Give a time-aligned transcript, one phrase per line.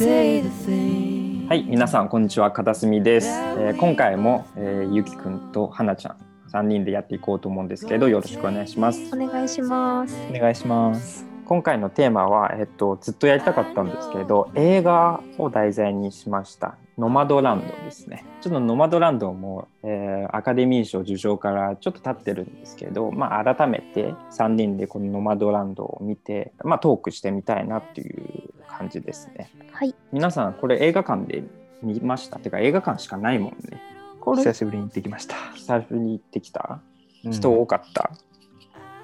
[0.00, 3.28] say the thing はい、皆さんこんにちは、片隅です。
[3.28, 6.16] えー今回も、えーゆきくんとはなちゃん
[6.50, 9.14] 3人でやっていこうと思うんですけど、よろしくお願いします。
[9.14, 10.16] お願いします。
[10.30, 11.26] お願いします。
[11.44, 16.76] 今回のテーマは、えっと、ずっとやりたかったんですけど、映画を題材にしました。
[16.96, 18.24] ノマドランドですね。
[18.40, 29.50] ちょっとノマドランドも、えーアカデミー賞受賞からちょっと経ってるんですけど、まあ、改めて3人でこのノマドランドを見て、まあ、トークしてみたいなっていう感じですね。
[29.72, 29.94] はい。
[30.12, 31.44] 皆さん、これ映画館で
[31.82, 32.38] 見ました？
[32.38, 33.80] てか映画館しかないもんね。
[34.20, 35.34] これ久しぶりに行ってきました。
[35.54, 36.80] 久しぶりに行ってきた？
[37.24, 38.10] うん人多かった、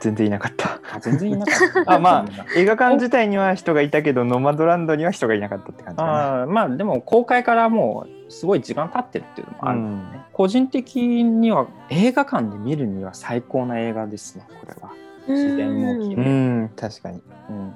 [0.01, 0.81] 全然いなかった。
[0.95, 2.27] あ全然いなかった あまあ
[2.57, 6.41] 映画館自体には人がいたけどノマドランドには人がいなかったって感じかな。
[6.43, 14.91] あーまあでも公開からもうすごい時間経ってるっていうのもある、うん個人的には映画館で見るには最高な映画ですねこれは、
[15.27, 16.25] 自然も綺う麗
[16.65, 17.23] ん確かに。
[17.49, 17.75] うん、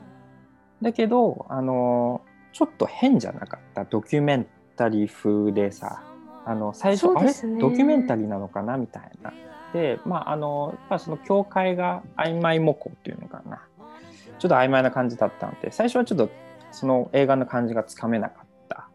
[0.83, 3.85] だけどあのちょっと変じゃなかった？
[3.85, 6.03] ドキュメンタリー風でさ
[6.45, 7.33] あの最初、あれ？
[7.59, 8.77] ドキュメンタリーなのかな？
[8.77, 9.33] みたいな。
[9.73, 13.63] でまああのやっぱその境界が曖昧模倣っていうのかな。
[14.39, 16.31] ちょっと曖昧な感じだったので最初はちょっと
[16.73, 18.89] その映画の感じがつかめなかった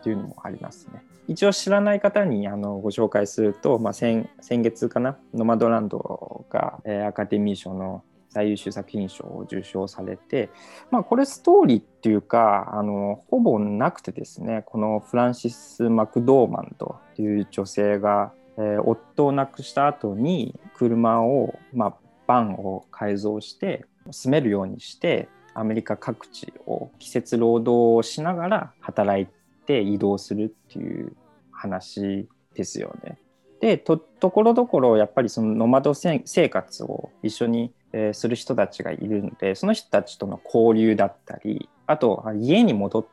[0.00, 1.02] っていうのもありますね。
[1.26, 5.16] 一応知らない方にあのご紹介すると、まあ、先先月かな？
[5.32, 10.50] ノマドランドが、えーアカデミー賞の最優秀作品賞を受賞されて、
[10.90, 21.94] まあ、これストーリーっていうかあのほぼなくてですねこのフランシス・マクドーマンという女性が、えー夫を亡くした後に車を、まあ、
[22.26, 29.26] バンを改造して住めるようにしてアメリカ各地を季節労働をしながら働い
[29.66, 31.16] て移動するっていう
[31.50, 33.18] 話ですよね。
[33.60, 43.08] でところどころやっぱりそのノマド生活を一緒に、えーする人たちがいるのでその人たちとの交流だったりあとあ家に戻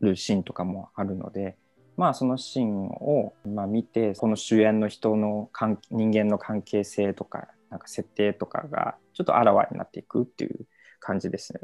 [0.00, 1.56] るシーンとかもあるので
[1.96, 10.66] まあそのシーンを、まあ、見てこの主演の人の関人間の関係性とかなんか設定とかがちょっとあらわになっていくっていう
[11.00, 11.60] 感じですね。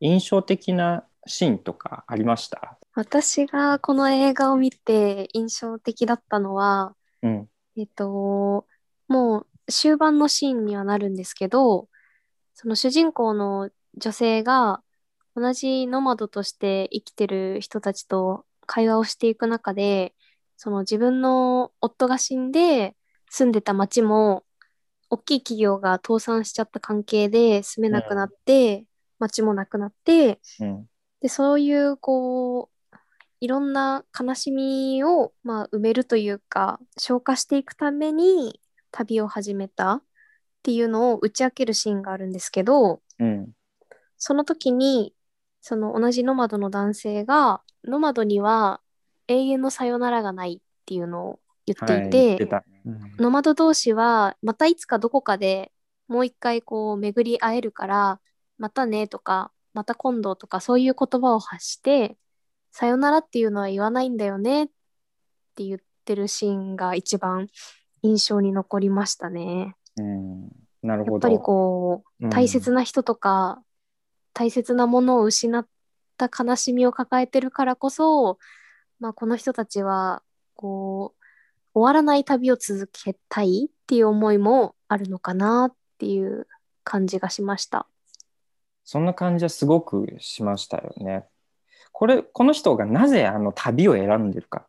[0.00, 2.78] 印象的なシーンとかありました？
[2.94, 8.66] 私がこの映画を見て印象的だったのは、うんえっと、
[9.08, 11.88] もう終盤のシーンにはなるんですけど、
[12.54, 14.82] その主人公の女性が
[15.34, 20.14] 同じノマドとして生きてる人たちと会話をしていく中で、
[20.56, 22.94] その自分の夫が死んで
[23.30, 24.44] 住んでた町も
[25.08, 28.84] 大きい企業が倒産しちゃった関係で住めなくなって、
[29.18, 30.86] 町もなくなって、うん。
[31.20, 32.96] でそういうこう
[33.40, 39.94] いろんな悲しみを、まあ、埋めるというか消化していくために旅を始めた？
[39.94, 40.02] っ
[40.62, 43.52] ていうのを打ち明けるシーンがあるんですけどうん。
[44.18, 45.14] その時に
[45.62, 48.80] その同じノマドの男性がノマドには
[49.28, 52.48] 永遠のさよならがないっていうのを言っていはいて、
[52.84, 53.16] うん。
[53.18, 55.72] ノマド同士はまたいつかどこかで
[56.08, 58.20] もう一回こう巡り会えるから
[58.58, 62.16] またねとかまた今度とかそういう言葉を発して
[62.72, 64.66] さよならっていうのは言わないんだよねっ
[65.54, 67.46] て言ってるシーンが一番
[68.02, 69.76] 印象に残りましたね。
[69.96, 70.48] うん
[70.82, 71.12] なるほど。
[71.14, 73.62] やっぱりこううん大切な人とか、
[74.32, 75.66] 大切なものを失っ
[76.16, 78.38] た悲しみを抱えてるからこそ、
[78.98, 80.22] まあ、この人たちは
[80.54, 81.20] こう
[81.74, 86.46] 終わらない旅を続けたいっていう思いもあるのかなっていう
[86.84, 87.86] 感じがしました。
[88.84, 91.24] そんな感じはすごくしましたよね。
[91.92, 94.66] これこの人がなぜあの旅を選んでるか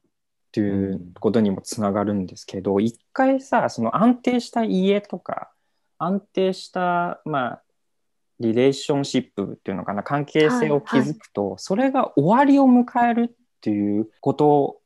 [0.52, 5.50] っていうことにもつながるんですけど、一回さその安定した家とか
[5.98, 7.62] 安定したまあ
[8.42, 14.82] リレーションシップっていうのかな関係性を築くと、それが終わりを迎えるっていうこと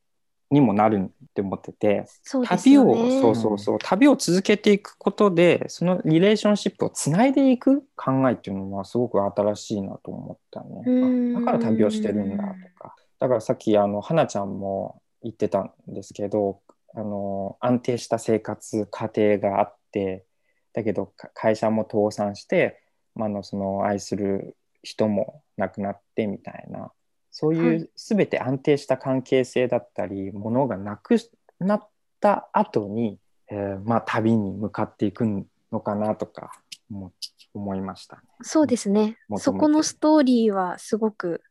[0.51, 2.05] にもなるって思ってて。
[2.21, 2.95] そうです旅を。
[3.21, 16.61] そうそうそう旅を続けていくことでそのリレーションシップをつないでいく考えっていうのはすごく新しいなと思ったねだから旅をしてるんだとかだからさっきあの花ちゃんも言ってたんですけど
[16.93, 20.23] あの安定した生活家庭があって
[20.71, 22.79] だけどか会社も倒産して、
[23.15, 26.91] まあ、あのその愛する人も亡くなってみたいな
[27.31, 31.17] そうはいいう全て安定した関係性だったりものがなく
[31.59, 31.89] なっ
[32.21, 33.19] た後に、
[33.49, 35.25] えーまあ旅に向かっていく
[35.71, 36.51] のかなとか
[36.91, 37.11] 思
[37.53, 38.21] 思いましたね。
[38.43, 39.17] そうですね。
[39.37, 41.41] そこのストーリーはすごく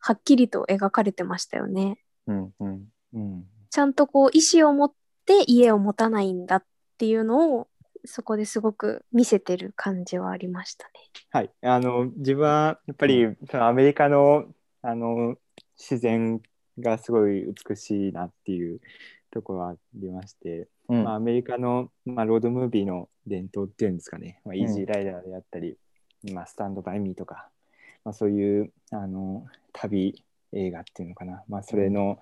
[0.00, 1.98] はっきりと描かれてましたよね。
[2.26, 3.46] うんうんうん。
[3.70, 4.92] ちゃんとこう意思を持っ
[5.26, 6.64] て家を持たないんだっ
[6.96, 7.68] ていうのを
[8.04, 10.92] そこですごく見せてる感じはありましたね。
[11.30, 14.46] はい、あの自分はやっぱりそのアメリカの
[14.82, 15.36] あの
[15.76, 16.40] 自然
[16.78, 18.80] がすごい美しいなっていう
[19.30, 21.04] ところはありまして、うん。
[21.04, 25.76] まあ、アメリカの、まあ、ロードムービーの伝統っていうんですかね、まあ、イージーライダーであったり、
[26.32, 27.48] まあ、スタンドバイミーとか、
[28.04, 30.22] まあ、そういうあの旅
[30.52, 32.18] 映画っていうのかな、まあ、それの、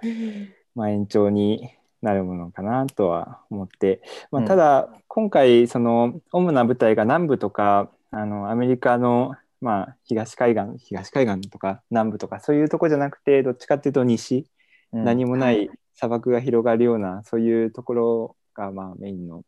[0.76, 1.70] まあ、延長に
[2.02, 4.00] なるものかなとは思って、
[4.30, 4.46] まあ、うん。
[4.46, 14.46] ただ今回その主な舞台が南部とかあのアメリカの、まあ、東海岸東海岸とか南部とかそういうとこじゃなくてどっちかっていうと西、
[14.92, 15.04] うん。
[15.04, 15.64] 何もなはい。
[15.64, 19.42] い砂漠が広がるようなそういうところがまあメインの、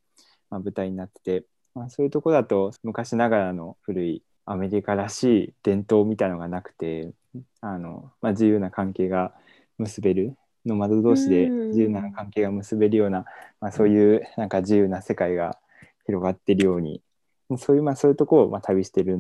[0.49, 7.11] まあ、舞台になってて、まあ、そういうところだと昔ながらの古いアメリカらしい伝統みたいのがなくて
[7.61, 9.35] あの、まあ、自由な関係が
[9.77, 10.39] 結べる
[10.69, 13.25] ノマド同士でうん自由な関係が結べるような、
[13.61, 15.59] まあ、そういうなんか自由な世界が
[16.07, 17.03] 広がってるように
[17.57, 19.19] そういうまあそういうところをまあ旅してる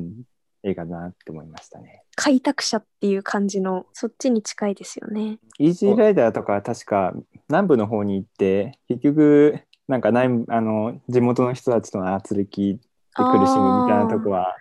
[0.62, 2.02] 映画だなって思いましたね。
[2.16, 5.38] 開拓者っていう感じのそっちに近いですよね。
[5.58, 7.14] イージーライダーとかは確か
[7.48, 12.78] 南部の方に行って結局なんか南あの地元の人たちとの圧力で
[13.14, 14.56] 苦しむみたいなとこは。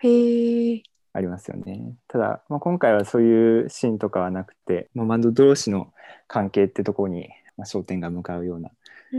[1.17, 1.95] ありますよね。
[2.07, 5.91] ただ、まあ、今回はそういうシーンとかはなくてノマド同士の
[6.27, 8.69] 関係ってところに、まあ、焦点が向かうような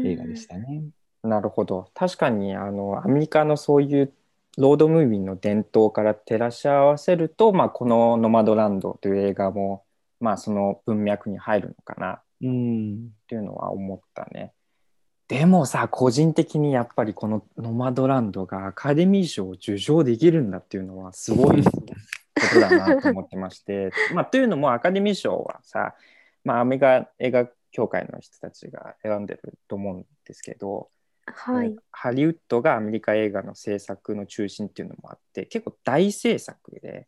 [0.04, 0.84] 映画でしたね。
[1.24, 4.12] なるほど確かにあのアメリカのそういう
[4.56, 9.84] ロードムービーの伝統から照らし合わせると、まあ、この「ノマドランド」という映画も、
[10.20, 14.52] まあ、その文脈に入るのかなっうん、ていうのは思ったね。
[15.28, 21.70] でもさ個人的にやっぱりこの「ノマドランド」がアカデミー賞を受賞できるんだっていうのはすごいこ
[22.54, 23.90] とだなと思ってまして。
[24.14, 25.94] まあ、というのもアカデミー賞はさ、
[26.44, 30.88] まあ、アメリカ映画協会の人たちが選んでると思うんですけど、
[31.26, 31.76] はい。
[31.92, 37.06] ハリウッドがアメリカ映画の制作の中心っていうのもあって結構大制作で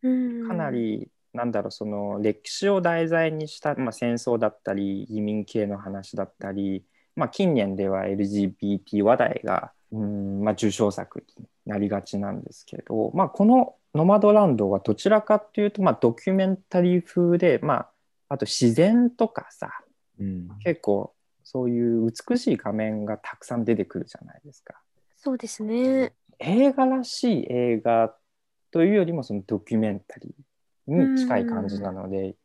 [0.00, 6.84] かなり、なんだろうその歴史を題材にした、まあ、戦争だったり移民系の話だったり、
[7.18, 17.90] まあ、近年では LGBT 話題がうん、まあ、受賞作になりがちなんですけど、まあ、この「ノマドランド」はどちらかっていうと、まあ、ドキュメンタリー風で、まあ、
[18.28, 19.82] あと自然とかさ
[20.20, 24.74] うん結構そういう美しい画面がたくさん出てくるじゃないですか。
[25.16, 26.12] そうですね。
[26.38, 28.14] 映画らしい映画
[28.70, 32.36] というよりもそのドキュメンタリーに近い感じなので、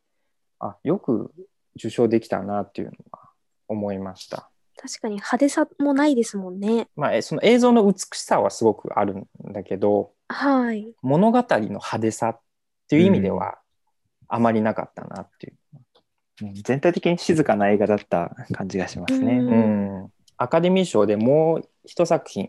[0.58, 1.32] あよく
[1.76, 3.28] 受賞できたなっていうのは
[3.68, 4.50] 思いました。
[4.76, 6.88] 確かに派手さもないですもんね。
[6.96, 10.92] まあ、えその映像の美しさはすごくあるんだけどはい。
[11.02, 12.40] 物語の派手さっ
[12.88, 13.58] ていう意味では
[14.28, 15.52] あまりなかったなっていう。
[15.52, 15.64] うん
[16.64, 19.34] 全体的に静かな映画だった感じがしますね。
[19.34, 22.48] うんうん、アカデミー賞でもう一作品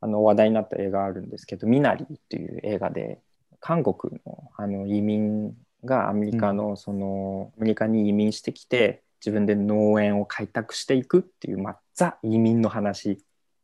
[0.00, 3.18] あの話題になった映画あるんですけど「ミナリー」っていう映画で
[3.58, 13.18] 韓国のあの移民がアメリカのその、アメリカに移民してきて自分で農園を開拓していくっていう、まあ、ザ移民の話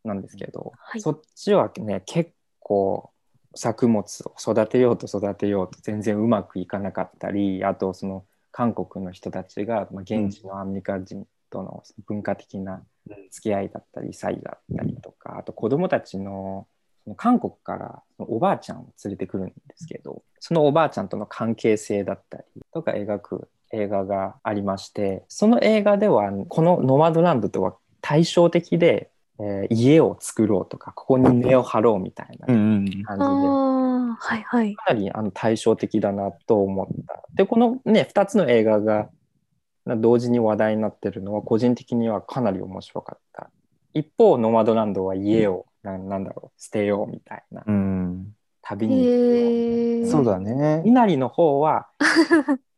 [0.04, 1.00] なんですけど、はい。
[1.00, 3.10] そっちはね結構
[3.54, 12.82] 作物を育てようと育てようと全然うまくいかなかったりあとその韓国の人たちが、まあ、現地のアメリカ人との文化的な
[13.30, 16.66] 付き合いだったり差異だったりとかあと子どもたちの
[17.04, 33.48] その韓国からおばあちゃんを連れてくるんですけどそのおばあちゃんとの関係性だったりとか描く映画がありましてその映画ではこの「ノマドランド」とは対照的で、えー家を作ろうとかここに根を張ろうみたいなうんうんあ感じで。
[33.48, 34.74] あ、はいはい。
[34.76, 37.22] かなりあの対照的だなと思った。
[37.34, 39.08] で、このね、2つの映画が
[39.86, 43.50] 同時に話題になってるのは、個人的にはかなり面白かった。
[43.94, 50.06] 一方、ノマドランドは家を、なんなんだろう、捨てようみたいな、うん旅に行くようへえ。
[50.06, 50.92] そうだねみ。
[50.92, 51.88] なりの方は、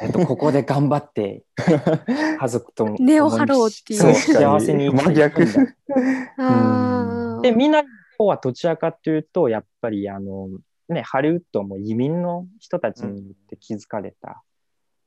[0.00, 1.44] えっと、ここで頑張って、
[2.38, 4.00] 家族と根を張ろうっていう。
[4.00, 5.76] そう幸せに生きていくんだ。
[6.38, 7.40] ああ。
[7.42, 10.48] で、みなりの方はどちらかというと、やっぱりあの、
[10.88, 14.42] ね、ハリウッドも移民の人たちによって築かれた、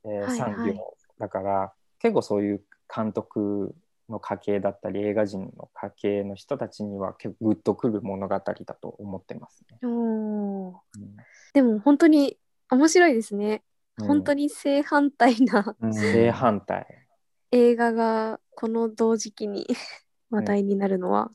[0.05, 0.37] えーはいはい。
[0.37, 3.75] 産業だから、結構そういう監督
[4.09, 9.79] の家系だったり、映画人の家系の人たちには結構グッとくる物語だと思ってますね。
[9.83, 10.73] おー。
[11.53, 12.37] でも本当に
[12.69, 13.63] 面白いですね。
[13.97, 16.85] うん本当に正反対なうん 正反対。
[17.51, 19.67] 映画がこの同時期に
[20.29, 21.31] 話題になるのは。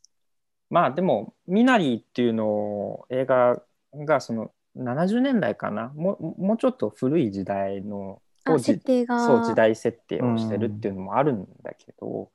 [0.68, 3.62] まあでも、ミナリーっていうのを映画
[3.94, 8.20] がその70年代かな、もうもうちょっと古い時代の
[8.58, 9.26] 設定が。
[9.26, 12.30] そう時代設定をしてるっていうのもあるんだけど、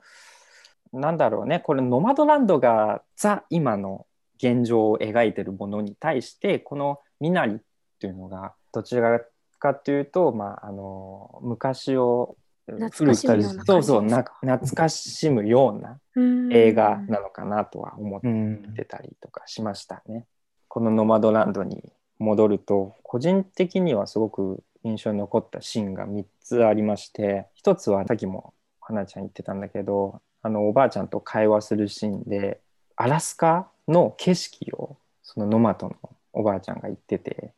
[0.91, 7.59] なんだろうねこれノマドランドがザ今の現状を描いてるものに対してこの「ミナリ」っ
[7.99, 9.19] ていうのがどちら
[9.65, 12.35] かかっていうと、まあ、あの昔を
[12.67, 16.53] 懐かしむようなそうそうな懐かしむようなうん。
[16.53, 20.25] 映画なのかなとは思っうんてたりとかしましたね。
[20.67, 21.83] このノマドランドに
[22.19, 32.59] 戻ると個人的にはすごく印象に残ったシーンが3つありまして1つはさっきも花ちゃん言ってたんだけどあのおばあちゃんと会話するシーンで
[32.95, 35.95] アラスカの景色をそのノマドの
[36.33, 37.53] おばあちゃんが言ってて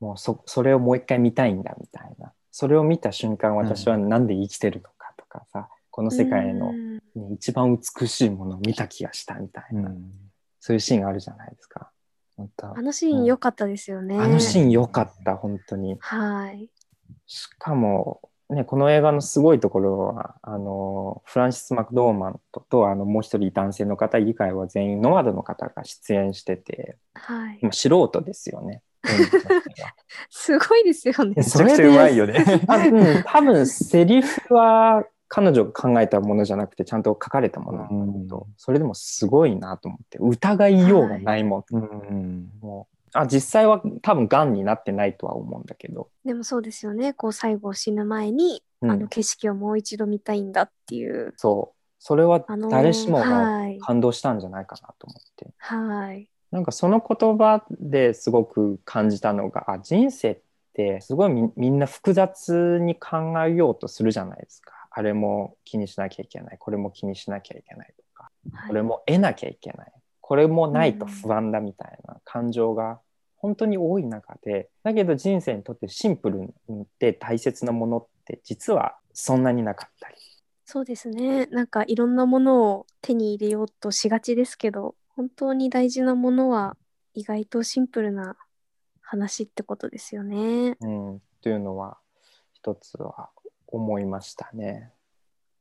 [0.00, 7.00] もうそそれをもう一回見たいんだみたいなそれを見た瞬間私はなんで生きてるのかとかさ、この世界の、うんね
[7.32, 10.10] 一番美しいものを見た気がしたみたいな、うん
[10.58, 11.92] そういうシーンがあるじゃないですか。
[12.36, 14.18] 本当あのシーン良かったですよね。
[14.18, 15.96] あのシーン良かった、本当に。
[16.00, 16.68] はい。
[17.26, 27.58] しかも、ね、この映画のすごいところは、あの、フランシス・マクドーマントと、あの、もう一人男性の方以外は全員ノマドの方が出演してて、はい。
[27.62, 28.82] まあ、素人ですよね。
[30.30, 31.34] すごいですよね。
[31.36, 32.62] めちゃくちゃうまいよね。
[32.66, 47.12] あうん、多分セリフは彼女が考えたものじゃなくてちゃんと書かれたものなんだけど、それでもすごいなと思って疑いようがないもん、うんもうあ実際は多分がんになってないとは思うんだけど、でもそうですよね。
[47.12, 51.32] こう最後死ぬ前に、うんあの景色をもう一度見たいんだっていう。
[51.36, 53.78] そうそれはあのー誰しもがはい。
[53.80, 56.28] 感動したんじゃないかなと思って、はい。
[56.50, 60.38] なんかその言葉ですごく感じたのがあ人生っ
[60.74, 64.72] てすごいみみんな複雑に考えようとするじゃないですか。
[64.90, 66.56] あれも気にしなきゃいけない。
[66.58, 68.30] これも気にしなきゃいけないとか。
[68.52, 68.68] はい。
[68.68, 69.92] これも得なきゃいけない。
[70.20, 72.98] これもないと不安だみたいな感情が
[73.36, 76.52] 本当に多い中でだけど人生にとってシンプル
[76.98, 80.16] で大切なものって実はそんなになかったり。
[80.64, 81.46] そうですね。
[81.46, 86.76] なんかいろんなものを手に入れようとしがちですけど、本当に大事なものは
[87.14, 88.36] 意外とシンプルな
[89.00, 90.76] 話ってことですよね。
[90.80, 91.98] うん、というのは
[92.52, 93.30] 一つは
[93.66, 94.92] 思いましたね。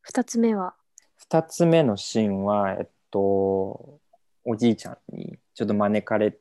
[0.02, 0.76] 二つ目は、
[1.16, 4.00] 二つ目のシーンは、えっと、
[4.44, 6.38] おじいちゃんにちょっと招かれ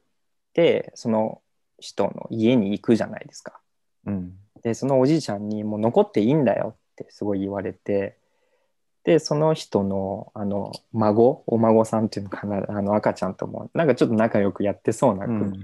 [0.52, 1.40] てその
[1.78, 3.60] 人の家に行くじゃないですか。
[4.06, 8.16] うんでそのおじいちゃんにもう残っていいんだよってすごい言われて
[9.04, 15.60] でその人のあの孫お孫さんっていうのかなあの赤ちゃんともなんかちょっと仲良くやってそうな空気、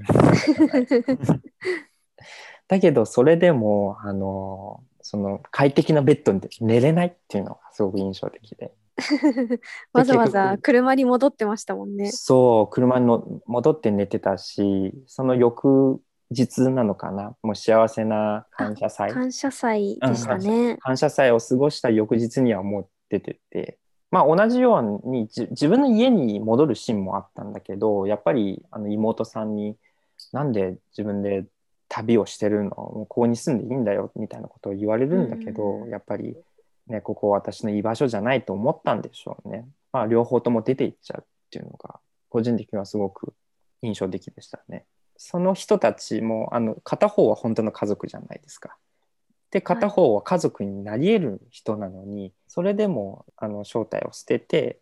[2.68, 8.72] だけどそれでもあのその快適なベッドで寝れないっていうのがすごく印象的で。
[9.94, 12.12] わざわざ車に戻ってましたもんね。
[12.12, 17.34] そう車にの戻って寝てたしその翌日なのかな。
[17.42, 19.12] もう幸せな感謝祭。
[19.12, 20.76] 感謝祭でしたね。
[20.80, 23.76] 感謝祭を過ごした翌日にはもう出てて、
[24.10, 29.76] まあ、同じようにじ自分の家に戻るシーンもあったんだけどやっぱりあの妹さんに
[30.32, 31.44] 「なんで自分で
[31.88, 32.70] 旅をしてるの？
[32.70, 36.36] もうここに住んでいいんだよ」みたいなことを言われるんだけど、うんやっぱり、
[36.86, 39.66] ね、ここは私の居場所じゃないと思ったんでしょうね。
[39.92, 41.98] まあ、両方とも出ていっちゃうっていうのが
[42.28, 43.34] 個人的にはすごく
[43.82, 44.84] 印象的でしたね。
[45.16, 48.76] その人たちもあの片方は本当の家族じゃないですか。
[49.50, 54.78] で片方は家族になり得る人なのに、それでもあの正体を捨てて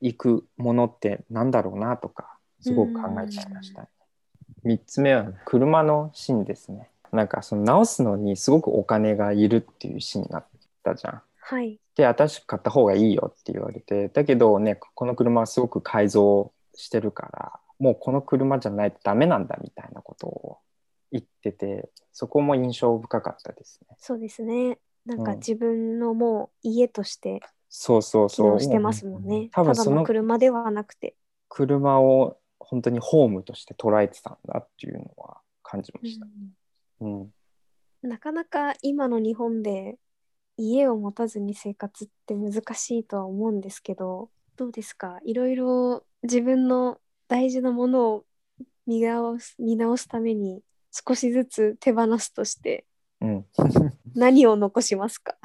[0.00, 3.88] いくものってなんだろうなとかすごく考えちゃいましたね。
[4.64, 6.88] 3つ目は車のシーンですね。
[7.12, 10.46] なんかその直すのにすごくお金がいるっていうシーンがあっ
[10.82, 11.22] たじゃん。
[11.40, 11.78] はい。
[11.96, 20.58] で新しく買った方がいいよって言われてだけどねこの車はすごく改造してるからもうこの車じゃないとダメなんだみたいなことを
[21.12, 23.96] 言っててそこも印象深かったですね。
[23.98, 24.78] そうですね。
[25.06, 29.48] なんかうん自分のもう家としてそうそう機そう能してますもんね。
[29.52, 31.16] 多分そのの車ではなくて。
[31.48, 36.26] 車を本当にホームとして捉えてたんだっていうのは感じました。
[37.00, 37.34] うん
[38.02, 39.98] なかなか今の日本で
[40.56, 45.18] 家を持たずに生活って難しいとは思うんですけどどうですか？
[45.24, 46.98] いろいろ自分の
[47.28, 48.24] 大事なものを
[48.86, 52.84] 見直す見直すために少しずつ手放すとして
[53.20, 53.44] うん、
[54.14, 55.36] 何を残しますか？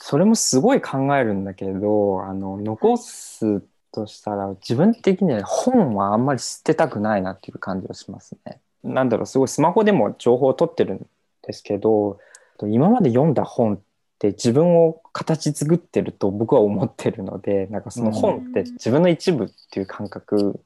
[0.00, 8.60] それもすごい考えるんだけどあの残すとしたら自分的には本はあんまり捨てたくないなっていう感じがしますね。
[8.84, 11.06] なんだろうすごいスマホでも情報を取ってるん
[11.42, 12.20] ですけど
[12.62, 13.80] 今まで読んだ本っ
[14.20, 20.60] て自分を形作ってると僕は思ってるのでなんかその本って自分の一部っていう感覚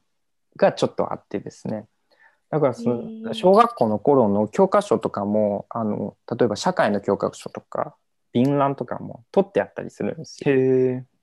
[0.57, 1.87] がちょっとあってですね
[2.53, 7.97] だからその小学校の頃の教科書とかもあの例えば社会の教科書とか
[8.35, 10.55] 便覧とかも取ってあったりするんですよ。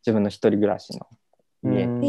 [0.02, 1.06] 自分の一人暮らしの
[1.64, 1.86] 家。
[1.86, 2.04] に、うん。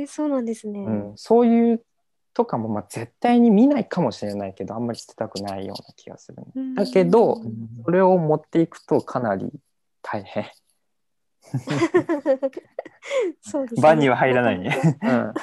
[0.00, 0.80] えー、そうなんですね。
[0.80, 1.12] うん。
[1.16, 1.84] そういう
[2.32, 6.74] とかもまあ絶対に見ないかもしれないけどあんまり捨てたくないような気がする、うん。
[6.74, 7.68] だけどうん。
[7.84, 9.52] それを持っていくとかなり
[10.00, 10.46] 大変、
[13.42, 13.82] そうですね。
[13.82, 14.74] 番には入らないね。
[15.04, 15.34] うん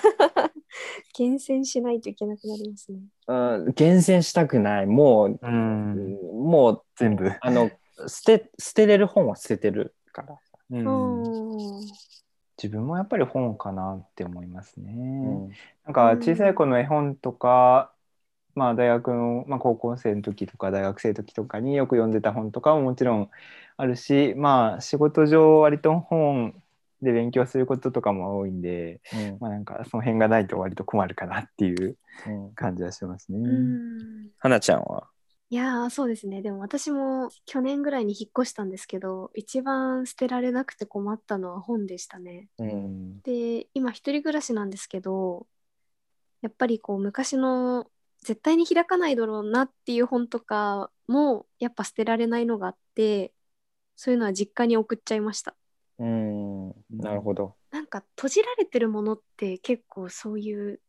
[1.18, 3.00] 厳選しないといけなくなりますね。
[3.28, 6.20] うん、厳選したくないもう、うん。
[6.50, 7.32] もう全部。
[7.40, 7.72] あの
[8.08, 10.38] 捨て捨てれる本は捨ててるから、
[10.72, 11.86] ううんん。
[12.58, 14.94] 自分もやっぱり本かなって思いますね。
[14.94, 15.50] うん
[15.86, 17.94] なんか小さい子の絵本とか、
[18.56, 23.30] まあ大学の、まあ、高校生の時とか大学生の時とかによく読んでた本とかももちろん
[23.78, 26.56] あるしまあ仕事上割と本
[27.06, 29.38] で勉強することとかも多いんで、うん。
[29.40, 31.98] まあなんかその辺がないと割と困るかなっていう
[32.28, 32.54] うん。
[32.56, 33.38] 感じはしますね。
[33.40, 34.30] うん。
[34.38, 35.08] 花ちゃんは？
[35.52, 36.42] いやーそうですね。
[36.42, 42.50] でも私も去年ぐらいに引っ越したんですけど一番捨てられなくて困ったのは本でしたね。
[42.58, 43.22] ううんん。
[43.22, 45.46] で今一人暮らしなんですけど
[46.42, 47.86] やっぱりこう昔の
[48.24, 53.32] 絶対に開かないだろうなっていう本とかもやっぱ捨てられないのがあって
[53.96, 55.56] そういうのは実家に送っちゃいました。
[56.00, 56.45] うん
[56.90, 57.56] なるほど。
[57.72, 60.80] なんか閉じられてるものって結構そういう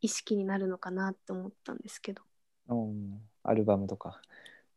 [0.00, 2.22] 意識になるのかなって思ったんですけど。
[2.68, 3.20] うん。
[3.42, 4.20] アルバムとか。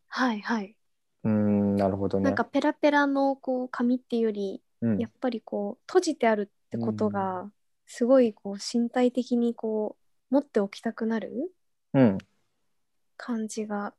[0.08, 0.76] はいはい、
[1.24, 2.24] うんなるほどね。
[2.24, 4.98] なんかペラペラのこう紙っていうよりうん。
[4.98, 7.52] やっぱりこう閉じてあるってことが
[7.86, 9.98] すごいこう身体的にこ
[10.32, 11.52] う持っておきたくなる
[11.94, 12.18] うん。
[13.18, 13.94] 感じが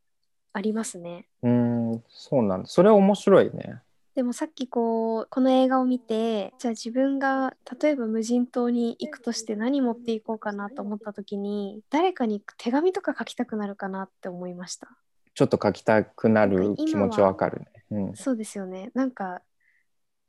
[0.53, 1.27] ありますね。
[1.43, 2.67] うんそうなんだ。
[2.67, 3.81] それは面白いね
[4.15, 14.89] でもさっきこうこの映画を見てじゃあ自分が例えば無人島に行くとして何持っていこうかなと思った時に誰かに手紙とか書きたくなるかなって思いました。
[15.33, 18.91] ちょっと書きたくなる気持ちはわかるねうんそうですよね。
[18.93, 19.41] なんか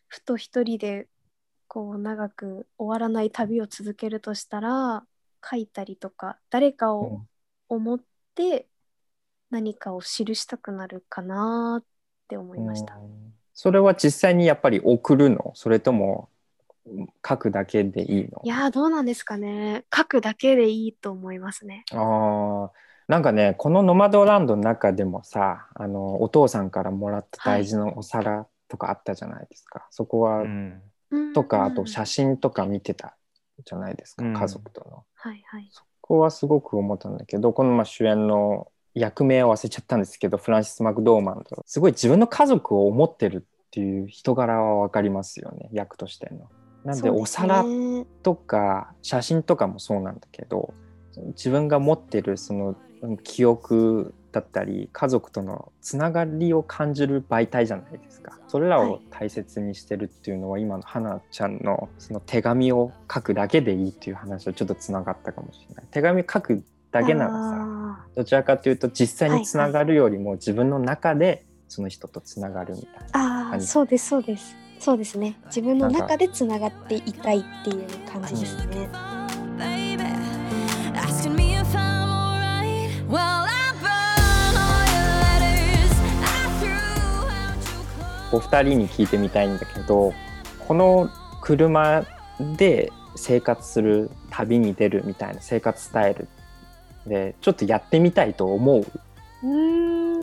[0.07, 1.09] ふと一人で
[1.67, 5.05] こう長く終わらない旅を続けるとしたら
[5.45, 7.23] 書いたりとか誰かを
[7.69, 8.01] 思っ
[8.37, 8.69] て
[9.51, 11.85] 何かを記したくなるかなっ
[12.29, 12.95] て思いました。
[12.95, 15.53] うんそれは実際にやっぱり送るの？
[15.55, 16.29] それとも
[17.27, 18.41] 書くだけでいいの？
[18.45, 19.85] いやーどうなんですかね。
[19.95, 21.85] 書くだけでいいと思いますね。
[21.93, 22.71] あー。
[23.09, 30.81] なんかねこのノマドランドの中でもさあのお父さんからもらった大事なお皿とかあったじゃないですか、そこは、うん。
[31.35, 33.17] とかあと真写真とか見てた
[33.67, 34.33] じゃないですか、うん。
[34.33, 35.05] 家族との。
[35.15, 35.69] はいはい。
[35.71, 46.49] そこはすごく思ったんだけどこのまあ主演の役名を忘れちゃったんですけどフランシス・マクドーマンドすごい自分の家族を思ってるっていう人柄は分かりますよね役としての。
[46.85, 50.75] なんでお皿ね、とか写真とかもそうなんだけど
[51.29, 58.39] 自分が持ってるそのうん記憶だったり家族とのつながりを感じる媒体じゃないですか。
[58.49, 65.85] それらを大切にしてるっていうのは、今の花ちゃんのその手紙を書くだけでいいっていう話とちょっとつながったかもしれない。
[65.91, 67.82] 手紙書くだけならさあ
[68.15, 73.07] どちらかというと実際につながるよりも自分の中でその人とつながるみたいな。
[73.07, 74.55] ーあー何そうですそうです。
[74.79, 75.39] そうですね。
[75.47, 78.89] 自分の中でつながっていたいっていう感じですね。
[88.35, 90.15] お二人に聞いてみたいんだけど
[90.59, 91.11] この
[91.43, 92.05] 車
[92.57, 96.29] で生活する旅に出るみたいな生活スタイル
[97.07, 98.87] でちょっとやってみたいと思う
[99.43, 100.21] うーん。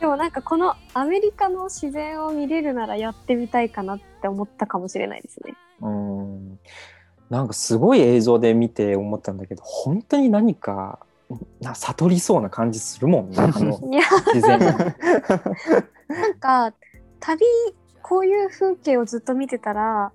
[0.00, 5.54] でもなんかこのアメリカの自然を見れるならやってみたいかなって思ったかもしれないですね。
[5.82, 6.58] うん
[7.28, 10.98] なんかすごい映像で見て思ったんだけど本当に何か
[11.60, 13.78] な悟りそうな感じするもんね あの
[14.34, 14.72] 自然が
[16.08, 16.74] なんか
[17.20, 17.44] 旅
[18.02, 20.10] こういう風景をずっと見てたら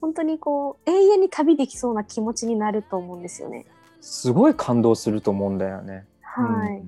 [0.00, 3.64] 本当にこう永遠に旅できそうな気持ちになると思うんですよね。
[4.02, 6.04] すごい感動すると思うんだよね。
[6.20, 6.82] はい。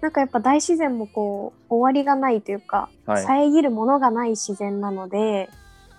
[0.00, 5.48] なんかやっぱ大自然もこう終わりがないというか、はい遮るものがない自然なので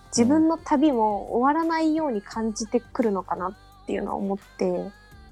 [0.08, 4.92] 自分の旅も終わらないように感じてくるのかなっていうのは思って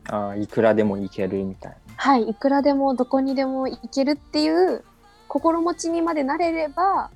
[0.10, 1.78] ああいくらでも行けるみたいな。
[1.96, 4.84] はいいくらでもどこにでも行けるっていう
[5.28, 7.10] 心持ちにまでなれれば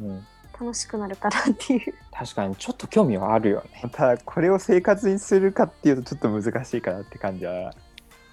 [0.00, 0.26] うん、
[0.60, 1.94] 楽しくなるかなっていう。
[2.12, 3.90] 確かにちょっと興味はあるよね。
[3.92, 7.72] ただこれを生活にするかっていうとちょっと難しいかなって感じは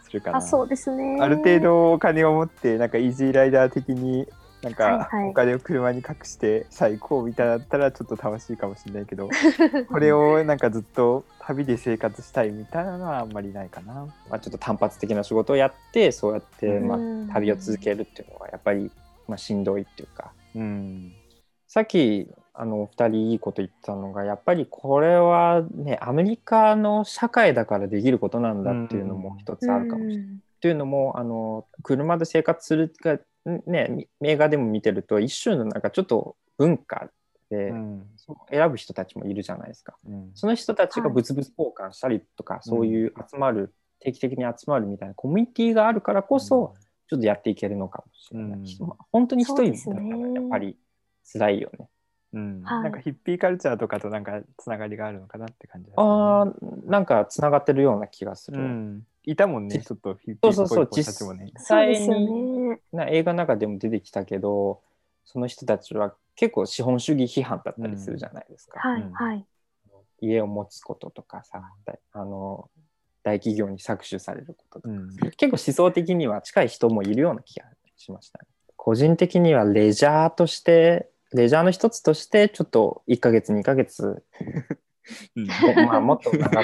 [0.04, 0.38] するかな。
[0.38, 1.18] あそうですね。
[1.22, 4.28] ある程度お金を持ってなんかイージーライダー的に
[4.62, 9.30] なんかお金を車に隠して最高みたいだったらちょっと楽しいかもしれないけど
[9.88, 13.94] これをなんかずっと旅で生活したいみたいなのはあんまりないかな。
[14.30, 18.92] まあ、ちょっと単発的な仕事をやってそうやって、まうんあ、旅を続けるっていうのはやっぱり、
[19.28, 21.14] まあ、しんどいっていうかうん。
[21.68, 30.26] さっきあのお二人いいこと言ったのがやっぱりこれはねアメリカの社会だからできることなんだっていうのも一つあるかもしれない。
[30.26, 33.20] っていうのもあの車で生活するが
[33.68, 37.10] ね映画でも見てると一種のなんかちょっと文化
[37.50, 38.04] で、うん。
[38.50, 39.96] 選ぶ人たちもいるじゃないですか。
[40.08, 40.32] うん。
[40.36, 46.74] その人たちが物々交換したりとか、そういう集まる、定期的に集まるみたいなコミュニティがあるからこそ、
[47.10, 48.60] ちょっとやっていけるのかもしれない。
[49.12, 50.76] 本当に一人だったらやっぱり
[51.32, 51.88] 辛いよね。
[52.34, 56.54] うんはいなんかヒッピーカルチャーとかとなんかつながりがあるのかなって感じだねああ、
[56.86, 58.62] なんかつながってるような気がする。
[58.62, 62.80] うん、いたもんねじちょっとヒッピーっぽいそうそうそう子たちもね実際にね。
[62.92, 64.82] な映画の中でも出てきたけど、
[65.24, 68.80] その人たちは結構資本主義批判だったりするじゃないですか。
[68.80, 69.46] はいうんはい。
[70.20, 72.70] 家を持つこととかさ、だあの
[73.24, 78.48] 大企業に搾取されることとか、うん結構思想的には近い人もいるような気がしましたね。
[78.76, 84.24] 個人的にはレジャーとしてレジャーの一つとしてちょっと1ヶ月2ヶ月、
[85.36, 85.48] うん
[85.86, 86.64] まあ、もっと長く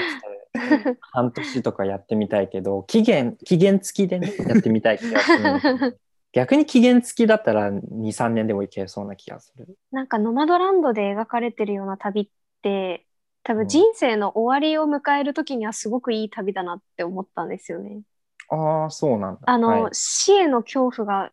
[1.12, 5.98] 半年とかやってみたいけど期限期限付きでねやってみたい気がする
[6.34, 9.68] 逆に期限付きだったら23年でもいけそうな気がする。
[9.92, 12.28] なんかノマドランドで描かれてるような旅っ
[12.60, 13.06] て、
[13.44, 18.00] 多うん分人生の終わりを迎える時にはすごくいい旅だなって思ったんですよね。
[18.48, 19.40] ああそうなんだ。
[19.44, 21.30] あの、はい死への恐怖が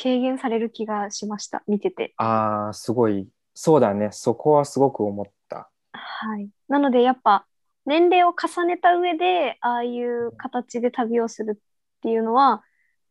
[0.00, 1.62] 軽減される気がしました。
[1.66, 2.14] 見てて。
[2.16, 5.70] ああすごいそうだねそこはすごく思った。
[5.92, 6.48] はい。
[6.68, 7.46] なのでやっぱ
[7.84, 12.62] 年齢を重ねた上でああいう形で旅をするっていうのは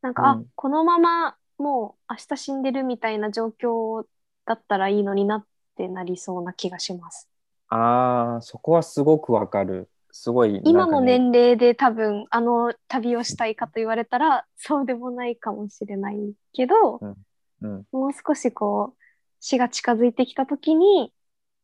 [0.02, 4.04] なんか、うんあこのままもう明日死んでるみたいな状況
[4.46, 7.30] だったらいいのになってなりそうな気がします。
[7.70, 9.90] ああそこはすごくわかる。
[10.12, 17.86] すごいね、今の年齢で多分あの旅をしたいかと言われたらそうでもないかもしれないけど、うん。
[17.92, 19.02] もう少しこう
[19.40, 21.14] 死が近づいてきた時に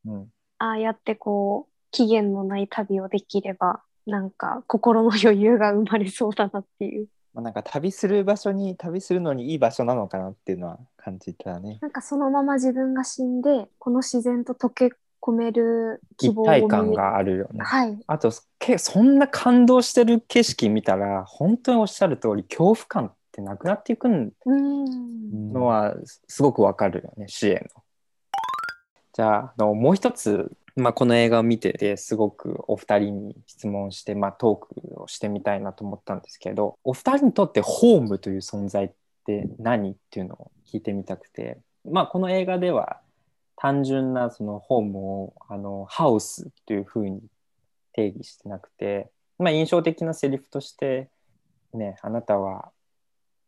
[0.05, 0.27] うん。
[0.59, 7.07] ああやってこう期限のない旅をできればなんか心の余裕が生まれそうだなっていう。
[7.33, 11.77] まあ、なんか旅する場所に旅するのにいい場所なのかなっていうのは感じたね。
[11.81, 17.59] なんかそのまま自分が死んでこの自然と溶け込める希一望を体感があるよね。
[17.63, 24.07] はいあとけそんな感動してる景色見たら本当におっしゃる通り恐怖感ってなくなっていく
[24.45, 27.83] のはすすごくわかるよね死への。
[29.13, 38.91] じゃああのもう一つ、まあ、この映画を見ててすごくお二人に質問して、まあ、トークをしてみたいなと思ったんですけどお二人にとってホームという存在っ
[39.25, 42.99] て何っていうのを聞いてみたくて、まあ、この映画では
[43.57, 47.21] 単純なそのホームをあのハウスというふうに
[47.93, 51.09] 定義してなくて、まあ、印象的なセリフとして、
[51.73, 52.71] ね、あなたは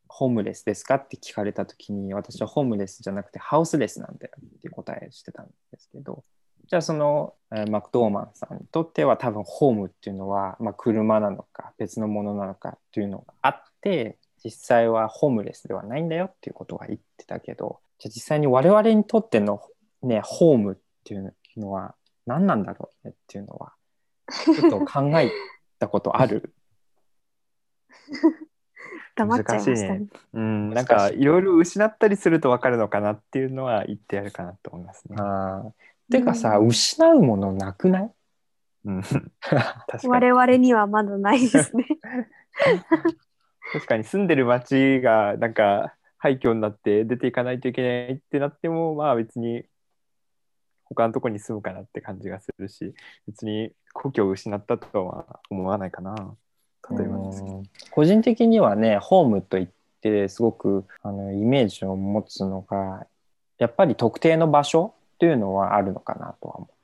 [0.08, 6.24] ホームレスですかって聞かれた時に私はホームレスじゃなくてハウスレスなんだよっていう答えしてたんですけど
[6.68, 19.62] じゃあその、えマクドーマンさんにとっては多分ホームっていうのは、まあ、車なのか別のものなのかっていうのがあって実際はホームレスではないんだよっていうことは言ってたけどじゃあ実際に我々にとっての、
[20.04, 23.74] ね、ホームっていうのは何なんだろうねっていうのは
[24.30, 25.32] ちょっと考え
[25.80, 26.54] たことある？
[29.16, 30.08] 黙っちゃいましたね。
[30.34, 35.18] うん、なんかいろいろ失ったりすると分かるのかなっていうのは言ってやるかなと思いますね。
[35.20, 36.12] あー。
[36.12, 36.68] てかさ、うん。
[36.68, 38.12] 失うものなくない？
[38.86, 40.10] うん、 確かに。
[40.10, 41.86] 我々にはまだないですね。
[43.74, 49.66] 確かに住んでる町がなんか廃墟になって出ていかないといけないってなってもまあ別に
[50.90, 52.94] 他のとこに住むかなって感じがするし
[53.28, 56.36] 別に故郷を失ったとは思わないかな。
[56.92, 57.58] 例えばですけど。
[57.58, 57.64] うん。
[57.92, 59.68] 個人的にはねホームといっ
[60.02, 63.06] てすごくあのイメージを持つのが
[63.58, 66.76] やっぱり特定の場所っていうのはあるのかなとは思っ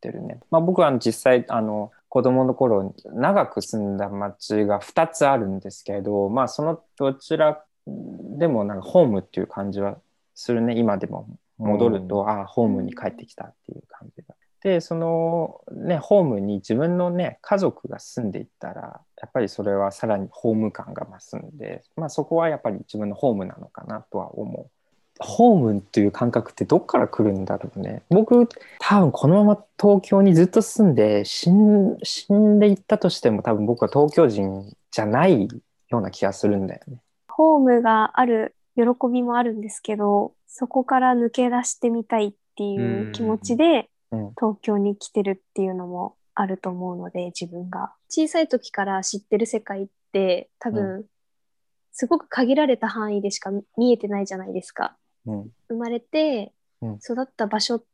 [0.00, 0.40] てるね。
[0.50, 9.98] まあ、僕は実際あの子供の頃長く住んだ町が2つあるんですけど、まあ、そのどちらでもなんかホームっていう感じは
[10.34, 11.28] するね今でも。
[11.58, 14.34] 戻ると、ああホームに帰ってきたっていう感じが。
[14.62, 24.70] でそのねホームに自分のね家族が住んでいったらやっぱりそれはさらにホーム感が増すんで、まあ、そこはやっぱり自分のホームなのかなとは思う。
[25.18, 28.02] ホームっていう感覚ってどっから来るんだろうね。
[28.10, 28.48] 僕
[28.80, 35.48] 多分このまま東京にずっと住んで死ん死んでいったとしても多分僕は東京人じゃない
[35.88, 36.98] ような気がするんだよね。
[37.28, 44.30] ホームがある喜びもあるんですけど、そこから抜け出してみたいっていう気持ちでうん。
[44.38, 47.92] 東京に来てるっていうのもあると思うので、自分が。
[48.08, 51.04] 小さい時から知ってる世界って多分、
[51.90, 54.96] すごく限られた範囲でしか見えてないじゃないですか。
[55.26, 55.50] うん。
[55.68, 56.94] 生まれてうん。
[57.02, 57.84] 育った場所っ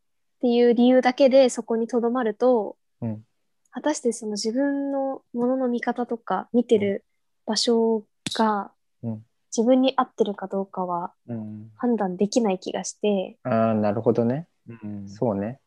[0.42, 3.22] っていう理由だけでそこにとどまると、うん。
[3.70, 7.05] 果たしてその自分のものの見方とか見てる
[7.46, 8.05] 場所
[8.37, 8.72] が
[9.03, 9.22] うん
[9.56, 14.48] 自分に合ってるかどうかはうん判断できない気がして、ああ、なるほどね。
[14.68, 15.60] うんそうね。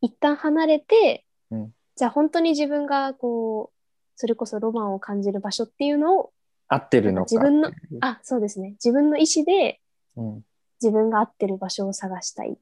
[0.00, 3.76] 一旦離れて、うんじゃあ本当に自分がこう、
[4.16, 6.32] それこそロマンを感じる場所っていうのを、
[6.68, 7.28] 合ってるのか。
[7.30, 8.72] 自分のあ、そうですね。
[8.72, 9.80] 自分の意思で
[10.16, 10.44] うん。
[10.82, 12.58] 自分が合ってる場所を探したい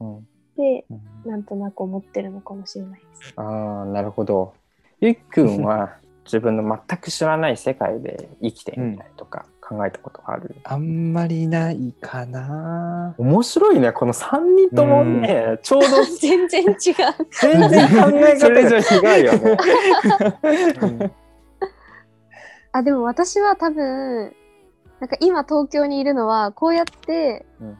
[0.00, 0.18] うん。
[0.18, 0.20] っ
[0.56, 3.32] て、うんなんとなく思ってるのかもしれないです。
[3.36, 4.52] ああ、なるほど。
[5.00, 13.14] ゆっくんは 自分の全く知らない世界で生きてみたいとか考えたことある、あんまりないかな。
[13.18, 13.92] 面白いね。
[13.92, 16.74] この3人ともね、ちょうど 全然違う。
[17.40, 19.58] 全然考え方が違うよね。
[20.82, 21.12] うん
[22.70, 24.34] あ、でも私は多分、
[25.00, 27.78] なんか今東京にいるのは、こうやってうん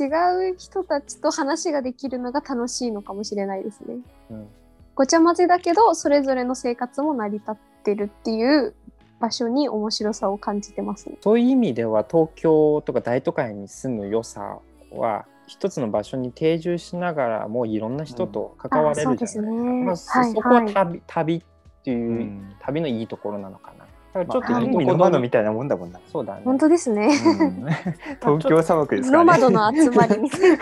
[0.00, 3.96] 違う人たちと話ができるのが楽しいのかもしれないですね。
[4.30, 4.46] うん
[4.94, 8.74] ごちゃ混ぜだけど、それぞれの生活も成り立ってるっていう
[9.20, 11.16] 場所に面白さを感じてますね。
[11.20, 14.58] そういう意味では東京とか大都会に住む良さ
[14.90, 19.42] は一つの場所に定住しながらもういろんな人と関われるじゃないですか。
[19.42, 21.42] あそうですねまあそはいそこははい旅旅っ
[21.84, 23.84] ていう、うん旅のいいところなのかな。
[23.84, 26.00] だからちょっとまあいいとこ海の窓みたいなもんだもんな。
[26.10, 26.42] そうだね。
[26.44, 27.06] 本当ですね。
[27.06, 27.66] うん
[28.20, 29.40] 東京砂漠ですからね。
[29.40, 30.58] ロマドの集まりみたいな。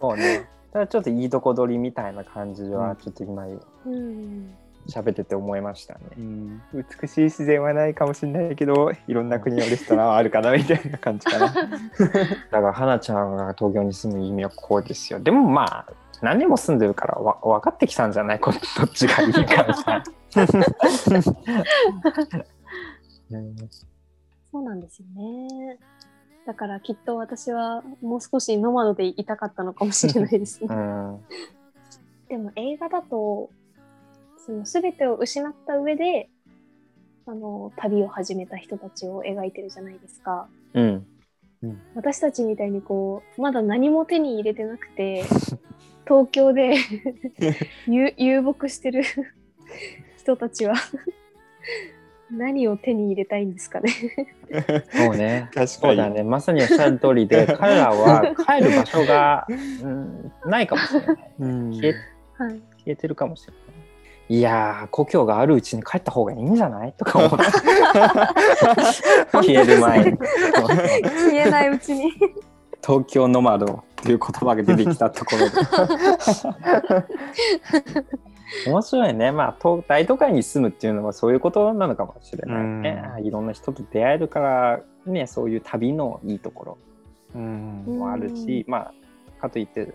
[0.00, 0.46] そうね。
[0.74, 3.46] ただちょっといいとこ取りみたいな感じはちょっと今
[3.86, 4.54] うん
[4.88, 6.00] 喋ってて思いましたね。
[6.16, 6.62] うん
[7.00, 11.46] 美しい自然はないかもしれないけどいろんな国のレストランはあるかなみたいな感じかな。
[11.52, 11.58] だ
[12.50, 15.20] から花ちゃんが東京に住む意味はこうですよ。
[15.20, 15.86] でもまあ
[16.22, 18.40] 何年も住んでるからわ分かってきたんじゃない？
[18.40, 20.04] こどっちがいいかみたいな。
[23.30, 23.56] う ん
[24.52, 25.78] そうなんですよね。
[26.46, 30.68] だからきっと私はもう少しノマドでいたかったのかもしれないですね。
[30.70, 31.20] うん
[32.28, 33.50] でも映画だと
[34.44, 36.28] その全てを失った上で
[37.26, 40.48] あの旅を始めた人たちを描いてるじゃないですか。
[40.74, 41.06] うん
[41.94, 45.24] 私たちみたいにこうまだ何も手に入れてなくて
[46.06, 46.76] 東京で
[47.88, 49.02] 遊遊牧してる
[50.18, 50.74] 人たちは
[52.30, 53.90] 何を手に入れたいんですかね。
[54.92, 55.48] そうね。
[55.54, 55.68] 確かに。
[55.68, 56.22] そうだね。
[56.22, 61.32] まさにおっしゃる通りで彼らは帰る場所が、うん、ないかもしれない。
[61.38, 61.94] うん消え
[62.36, 63.63] はい、消えてるかもしれない。
[64.28, 66.92] いやー故郷があるうちに帰った方がいいんじゃない？
[66.94, 67.36] とか思って
[69.32, 70.16] 消える前に。
[70.18, 72.10] 消えないうちに。
[72.82, 75.54] 東京ノマドっていう言葉が出てきたところで。
[78.70, 79.32] 面白いね。
[79.32, 83.26] まあ東大都会に住むっていうのはそういうことなのかもしれないね、うん。
[83.26, 86.78] いろんな人と出会えるからねそういう旅のいいところ
[87.34, 87.84] うん。
[87.86, 88.92] もあるし、まあ
[89.40, 89.92] かといって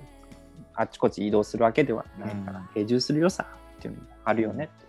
[0.76, 2.66] あっちこっち移動するわけではないから、うん。
[2.74, 3.46] 定住する良さ
[3.80, 4.66] っていうのもあるよね。
[4.66, 4.86] って、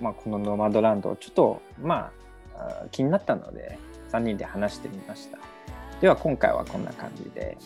[0.00, 2.10] まあ、このノマドランドちょっとま
[2.56, 3.78] あ気になったので
[4.10, 5.38] 3人で話してみました。
[6.00, 7.56] では今回はこんな感じで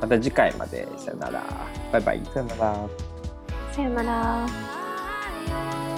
[0.00, 0.86] また次回まで。
[0.98, 1.42] さよなら。
[1.92, 2.22] バイバイ。
[2.32, 2.88] さよなら。
[3.72, 5.89] さよなら。